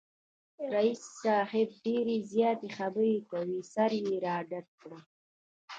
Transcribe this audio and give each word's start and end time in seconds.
رییس 0.73 1.01
صاحب 1.23 1.69
ډېرې 1.85 2.17
زیاتې 2.31 2.67
خبری 2.77 3.15
کوي، 3.31 3.59
سر 3.73 3.91
یې 4.03 4.15
را 4.25 4.35
ډډ 4.49 4.67
کړ 4.79 4.93